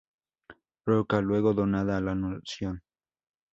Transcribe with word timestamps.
Roca, 0.87 1.21
luego 1.21 1.53
donada 1.53 1.97
a 1.97 2.01
la 2.01 2.15
Nación. 2.15 2.81